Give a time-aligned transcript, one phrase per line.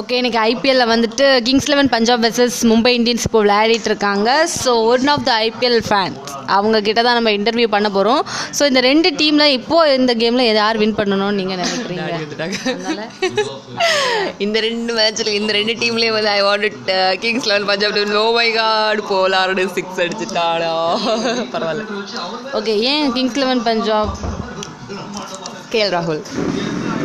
[0.00, 4.28] Okay இன்றைக்கி ஐபிஎல்லில் வந்துட்டு Kings Eleven Punjab versus Mumbai Indians இப்போ விளையாடிட்டு இருக்காங்க.
[4.60, 8.22] So one of the IPL fans அவங்க கிட்ட தான் நம்ம இன்டர்வியூ பண்ண போகிறோம்
[8.58, 12.08] ஸோ இந்த ரெண்டு டீமில் இப்போது இந்த கேமில் யார் வின் பண்ணணும்னு நீங்கள் நினைக்கிறீங்க?
[14.46, 16.66] இந்த ரெண்டு மேட்ச்சில் இந்த ரெண்டு டீம்லேயும் வந்து I want
[17.24, 20.74] Kings Eleven Punjab no my God Pollard six அடிச்சுட்டாடா
[21.54, 21.84] பரவாயில்ல.
[22.60, 24.14] ஓகே ஏன் கிங்ஸ் லெவன் பஞ்சாப்
[25.74, 26.22] கேஎல் ராகுல்.